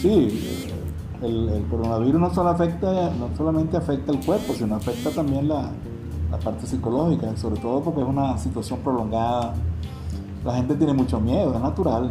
[0.00, 0.70] Sí,
[1.22, 5.70] el, coronavirus no, solo afecta, no solamente afecta el cuerpo, sino afecta también la,
[6.42, 9.54] parte psicológica, sobre todo porque es una situación prolongada.
[10.44, 12.10] La gente tiene mucho miedo, es natural,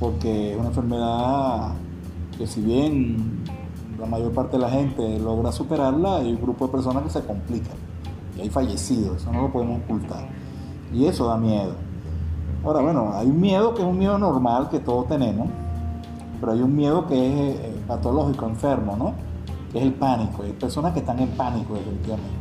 [0.00, 1.72] porque es una enfermedad
[2.38, 3.44] que si bien
[4.00, 7.22] la mayor parte de la gente logra superarla, hay un grupo de personas que se
[7.22, 7.91] complican y
[8.40, 10.28] hay fallecidos, eso no lo podemos ocultar.
[10.92, 11.74] Y eso da miedo.
[12.64, 15.48] Ahora, bueno, hay un miedo que es un miedo normal que todos tenemos,
[16.40, 19.14] pero hay un miedo que es eh, patológico, enfermo, ¿no?
[19.72, 20.42] Que es el pánico.
[20.42, 22.36] Hay personas que están en pánico, definitivamente.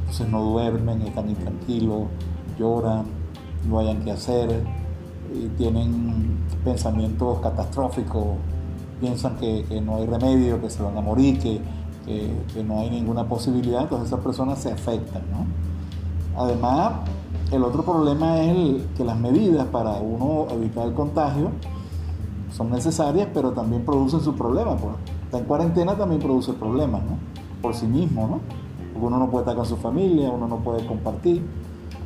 [0.00, 2.02] Entonces no duermen, están intranquilos,
[2.58, 3.04] lloran,
[3.68, 4.64] no hayan qué hacer,
[5.34, 8.36] y tienen pensamientos catastróficos,
[9.00, 11.60] piensan que, no hay remedio, que se van a morir, que,
[12.04, 16.42] que, no hay ninguna posibilidad, entonces esas personas se afectan, ¿no?
[16.42, 16.92] Además,
[17.52, 21.50] el otro problema es que las medidas para uno evitar el contagio
[22.50, 24.80] son necesarias, pero también producen sus problemas.
[24.80, 24.94] Pues.
[25.24, 27.18] Está en cuarentena también produce problemas, ¿no?
[27.60, 28.40] Por sí mismo, ¿no?
[28.92, 31.44] Porque uno no puede estar con su familia, uno no puede compartir.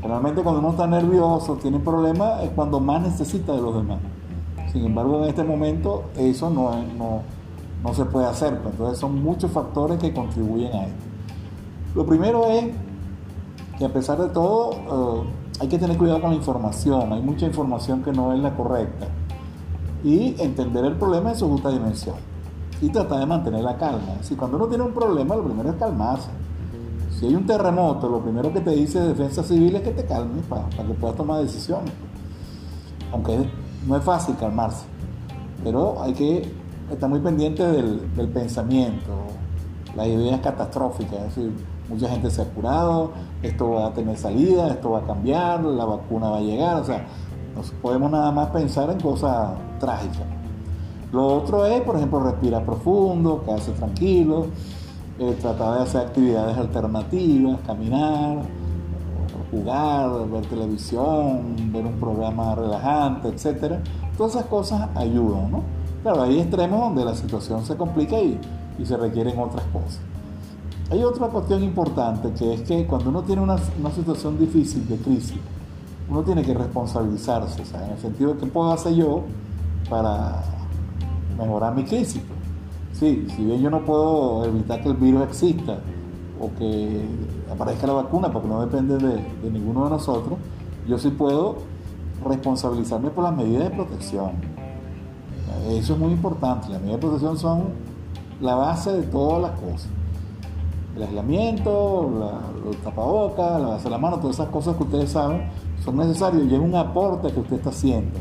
[0.03, 3.99] Realmente cuando uno está nervioso, tiene problemas, es cuando más necesita de los demás.
[4.73, 7.23] Sin embargo, en este momento eso no, no,
[7.83, 8.59] no se puede hacer.
[8.59, 8.75] Pues.
[8.75, 11.05] Entonces son muchos factores que contribuyen a esto.
[11.95, 12.67] Lo primero es
[13.79, 15.29] que a pesar de todo, eh,
[15.61, 17.13] hay que tener cuidado con la información.
[17.13, 19.07] Hay mucha información que no es la correcta
[20.05, 22.17] y entender el problema en su justa dimensión
[22.81, 24.17] y tratar de mantener la calma.
[24.23, 26.29] Si cuando uno tiene un problema, lo primero es calmarse.
[27.19, 30.45] Si hay un terremoto, lo primero que te dice Defensa Civil es que te calmes
[30.47, 31.93] para, que puedas tomar decisiones.
[33.13, 33.51] Aunque
[33.87, 34.85] no es fácil calmarse,
[35.65, 36.53] pero hay que
[36.91, 39.13] estar muy pendiente del, pensamiento,
[39.97, 41.19] las ideas catastróficas.
[41.21, 41.53] Es decir,
[41.89, 43.13] mucha gente se ha curado,
[43.43, 46.77] esto va a tener salida, esto va a cambiar, la vacuna va a llegar.
[46.77, 47.07] O sea,
[47.55, 49.51] no podemos nada más pensar en cosas
[49.81, 50.27] trágicas.
[51.13, 54.47] Lo otro es, por ejemplo, respirar profundo, quedarse tranquilo,
[55.19, 58.43] eh, tratar de hacer actividades alternativas, caminar,
[59.51, 63.77] jugar, ver televisión, ver un programa relajante, etc.
[64.17, 65.78] Todas esas cosas ayudan, ¿no?
[66.03, 68.39] Claro, hay extremos donde la situación se complica y,
[68.85, 69.99] se requieren otras cosas.
[70.91, 74.97] Hay otra cuestión importante que es que cuando uno tiene una, una situación difícil de
[74.97, 75.41] crisis,
[76.09, 79.25] uno tiene que responsabilizarse, en el sentido de qué puedo hacer yo
[79.91, 80.43] para
[81.37, 82.23] mejorar mi crisis.
[82.93, 85.79] Sí, si bien yo no puedo evitar que el virus exista
[86.41, 87.07] o que
[87.51, 90.39] aparezca la vacuna, porque no depende de, ninguno de nosotros,
[90.87, 91.59] yo sí puedo
[92.25, 94.33] responsabilizarme por las medidas de protección.
[95.69, 96.69] Eso es muy importante.
[96.71, 97.65] Las medidas de protección son
[98.41, 99.89] la base de todas las cosas.
[100.97, 105.11] El aislamiento, la, los tapabocas, la base de la mano, todas esas cosas que ustedes
[105.11, 105.49] saben
[105.85, 108.19] son necesarios y es un aporte que usted está haciendo.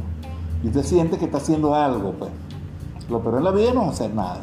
[0.63, 2.31] Y usted siente que está haciendo algo, pues.
[3.09, 4.41] Lo peor en la vida es no hacer nada.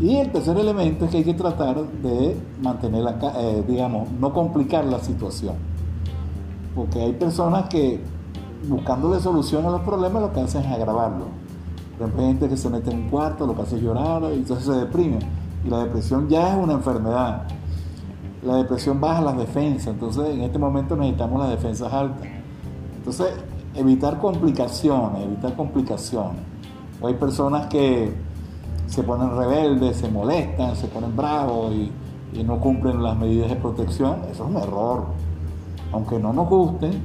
[0.00, 4.32] Y el tercer elemento es que hay que tratar de mantener, la, eh, digamos, no
[4.34, 5.54] complicar la situación.
[6.74, 8.00] Porque hay personas que
[8.68, 11.47] buscándole solución a los problemas lo que hacen es agravarlo.
[12.16, 15.18] Gente que se mete en un cuarto, lo que hace llorar y entonces se deprime.
[15.64, 17.46] Y la depresión ya es una enfermedad
[18.42, 22.28] la depresión baja las defensas, entonces en este momento necesitamos las defensas altas.
[22.96, 23.28] Entonces,
[23.74, 26.42] evitar complicaciones, evitar complicaciones.
[27.02, 28.12] hay personas que
[28.86, 31.92] se ponen rebeldes, se molestan, se ponen bravos y,
[32.44, 35.06] no cumplen las medidas de protección, eso es un error.
[35.92, 37.02] Aunque no nos gusten,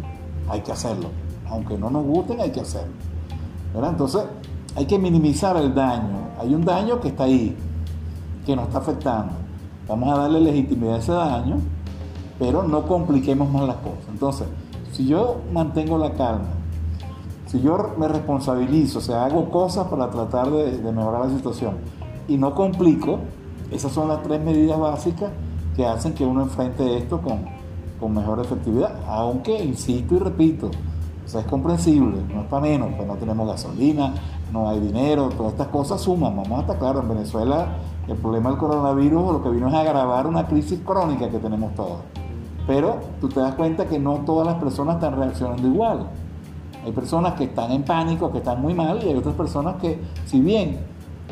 [0.48, 1.10] hay que hacerlo.
[1.50, 2.94] Aunque no nos gusten, hay que hacerlo.
[3.74, 4.26] Entonces,
[4.76, 6.30] hay que minimizar el daño.
[6.40, 7.56] Hay un daño que está ahí,
[8.46, 9.44] que nos está afectando
[9.88, 11.58] Vamos a darle legitimidad a ese daño,
[12.40, 14.08] pero no compliquemos más las cosas.
[14.10, 14.48] Entonces,
[14.94, 16.48] si yo mantengo la calma,
[17.48, 21.76] si yo me responsabilizo, o sea, hago cosas para tratar de, mejorar la situación
[22.30, 23.20] y no complico,
[23.72, 25.32] esas son las tres medidas básicas
[25.76, 27.44] que hacen que uno enfrente esto con,
[28.00, 29.02] con mejor efectividad.
[29.06, 30.72] Aunque, insisto y repito,
[31.26, 34.14] es comprensible, no es para menos, pues no tenemos gasolina,
[34.54, 36.38] no hay dinero, todas estas cosas suman.
[36.38, 37.68] Vamos a estar claros, en Venezuela
[38.08, 42.00] el problema del coronavirus lo que vino es agravar una crisis crónica que tenemos todos.
[42.68, 46.08] Pero tú te das cuenta que no todas las personas están reaccionando igual.
[46.86, 50.02] Hay personas que están en pánico, que están muy mal, y hay otras personas que,
[50.26, 50.80] si bien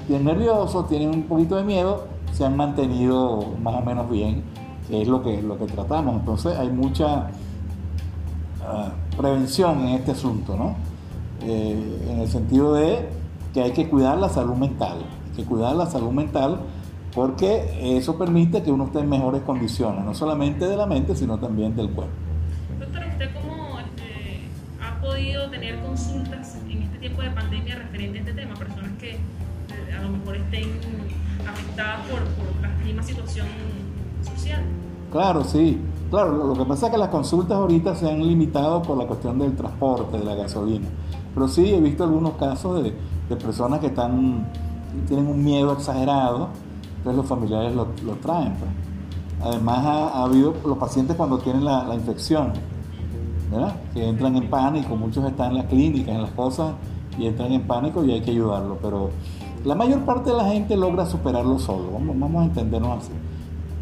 [0.07, 4.43] tienen nerviosos, tienen un poquito de miedo, se han mantenido más o menos bien,
[4.87, 6.15] que es lo que, lo que tratamos.
[6.15, 7.31] Entonces hay mucha
[8.65, 10.90] ah, prevención en este asunto, ¿no?
[11.43, 13.09] Eh, en el sentido de
[13.53, 14.99] que hay que cuidar la salud mental,
[15.29, 16.59] hay que cuidar la salud mental
[17.13, 21.37] porque eso permite que uno esté en mejores condiciones, no solamente de la mente, sino
[21.37, 22.13] también del cuerpo.
[22.79, 24.47] Doctor, ¿usted cómo este,
[24.81, 28.53] ha podido tener consultas en este tiempo de pandemia referente a este tema?
[28.55, 29.19] Personas que eh,
[29.97, 30.69] a lo mejor estén
[31.47, 33.47] afectadas por, por la misma situación
[34.23, 34.61] social.
[35.11, 35.81] Claro, sí.
[36.09, 39.39] Claro, lo que pasa es que las consultas ahorita se han limitado por la cuestión
[39.39, 40.87] del transporte, de la gasolina.
[41.33, 42.93] Pero sí he visto algunos casos de,
[43.37, 44.45] personas que están
[45.07, 46.49] tienen un miedo exagerado,
[46.97, 47.85] entonces los familiares lo,
[48.21, 48.53] traen.
[48.55, 48.71] Pues.
[49.41, 52.51] Además ha, habido los pacientes cuando tienen la, infección,
[53.49, 53.75] ¿verdad?
[53.93, 56.73] que entran en pánico, muchos están en las clínicas, en las cosas,
[57.17, 58.77] y entran en pánico y hay que ayudarlo.
[58.81, 59.11] Pero
[59.63, 63.13] la mayor parte de la gente logra superarlo solo, vamos a entendernos así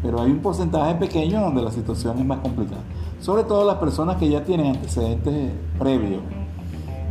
[0.02, 2.82] pero hay un porcentaje pequeño donde la situación es más complicada.
[3.20, 6.22] Sobre todo las personas que ya tienen antecedentes previos,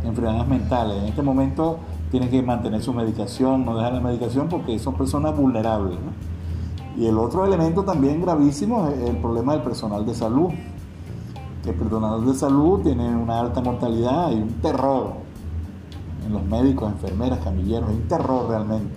[0.04, 1.02] enfermedades mentales.
[1.02, 1.78] En este momento
[2.10, 5.96] tienen que mantener su medicación, no dejar la medicación porque son personas vulnerables.
[6.96, 10.50] Y el otro elemento también gravísimo es el problema del personal de salud.
[11.64, 15.12] El personal de salud tiene una alta mortalidad y un terror
[16.26, 18.92] en los médicos, enfermeras, camilleros, un terror realmente.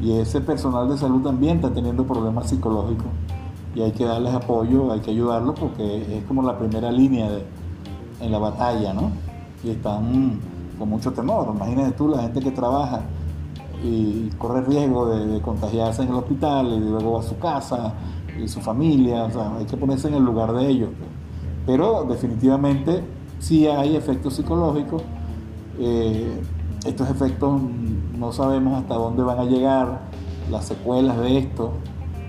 [0.00, 3.08] Y ese personal de salud también está teniendo problemas psicológicos
[3.74, 7.28] y hay que darles apoyo, hay que ayudarlos porque es como la primera línea
[8.20, 9.12] en la batalla, ¿no?
[9.62, 10.38] Y están
[10.78, 11.52] con mucho temor.
[11.54, 13.02] Imagínate tú la gente que trabaja
[13.82, 17.94] y corre riesgo de, contagiarse en el hospital y luego a su casa
[18.42, 20.90] y su familia, o sea, hay que ponerse en el lugar de ellos.
[20.96, 21.10] Pues.
[21.66, 23.02] Pero definitivamente
[23.38, 25.02] sí hay efectos psicológicos.
[25.78, 26.40] Eh,
[26.84, 27.60] estos efectos
[28.18, 30.00] no sabemos hasta dónde van a llegar,
[30.50, 31.72] las secuelas de esto.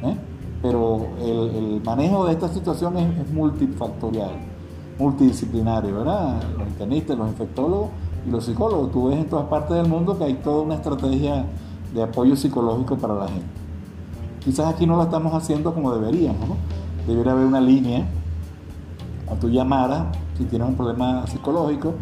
[0.04, 0.16] ¿eh?
[0.62, 4.32] pero el, manejo de esta situación es, multifactorial,
[4.98, 6.42] multidisciplinario, ¿verdad?
[6.58, 7.90] Los internistas, los infectólogos
[8.28, 8.92] y los psicólogos.
[8.92, 11.46] Tú ves en todas partes del mundo que hay toda una estrategia
[11.94, 13.46] de apoyo psicológico para la gente.
[14.44, 16.56] Quizás aquí no lo estamos haciendo como deberíamos, ¿no?
[17.08, 18.06] Debería haber una línea
[19.32, 21.94] a tu llamada si tienes un problema psicológico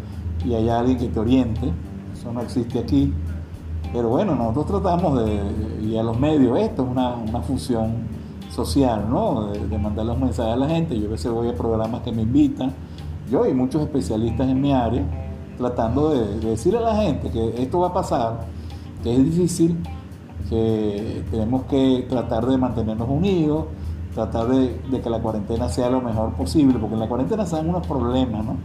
[0.44, 1.72] y hay alguien que te oriente.
[2.12, 3.12] Eso no existe aquí.
[3.92, 5.42] Pero bueno, nosotros tratamos de,
[5.82, 8.09] y a los medios, esto es una, una función
[8.50, 9.52] social, ¿no?
[9.52, 10.98] De, mandar los mensajes a la gente.
[10.98, 12.72] Yo a veces voy a programas que me invitan,
[13.30, 15.02] yo y muchos especialistas en mi área,
[15.56, 18.46] tratando de, decirle a la gente que esto va a pasar,
[19.02, 19.78] que es difícil,
[20.48, 23.66] que tenemos que tratar de mantenernos unidos,
[24.14, 27.68] tratar de, que la cuarentena sea lo mejor posible, porque en la cuarentena se dan
[27.68, 28.56] unos problemas, ¿no?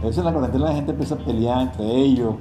[0.00, 2.34] A veces en la cuarentena la gente empieza a pelear entre ellos,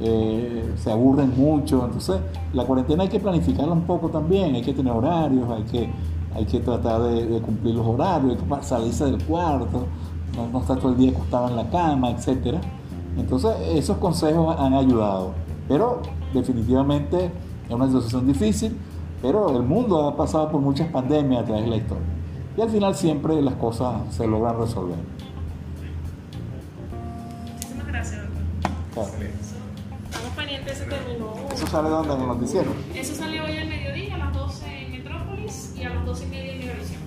[0.00, 1.84] eh, se aburren mucho.
[1.84, 2.16] Entonces,
[2.52, 5.90] la cuarentena hay que planificarla un poco también, hay que tener horarios, hay que,
[6.34, 9.86] hay que tratar de, cumplir los horarios, hay que salirse del cuarto,
[10.36, 12.58] no, no, estar todo el día acostado en la cama, etc.
[13.16, 15.32] Entonces, esos consejos han ayudado.
[15.68, 17.30] Pero definitivamente
[17.68, 18.76] es una situación difícil,
[19.22, 22.06] pero el mundo ha pasado por muchas pandemias a través de la historia.
[22.56, 24.98] Y al final siempre las cosas se logran resolver.
[27.54, 28.20] Muchísimas gracias,
[28.92, 29.43] ¿Eso
[31.74, 32.70] sale dónde en el noticiero?
[32.94, 36.28] Eso sale hoy al mediodía, a las 12 en Metrópolis y a las 12 y
[36.28, 37.02] media en Megavisión.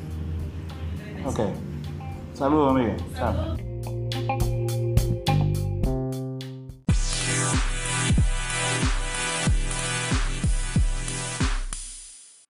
[1.25, 1.39] Ok.
[2.33, 2.97] Saludos, Miguel.
[3.15, 3.66] Saludos.